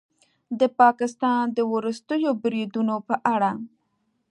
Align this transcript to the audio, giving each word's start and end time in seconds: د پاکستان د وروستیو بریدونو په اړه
د 0.59 0.61
پاکستان 0.79 1.43
د 1.57 1.59
وروستیو 1.73 2.31
بریدونو 2.41 2.95
په 3.07 3.15
اړه 3.33 3.51